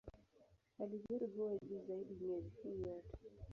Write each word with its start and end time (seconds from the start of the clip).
Halijoto 0.77 1.25
huwa 1.25 1.57
juu 1.57 1.81
zaidi 1.87 2.13
miezi 2.21 2.49
hii 2.63 2.81
yote. 2.81 3.17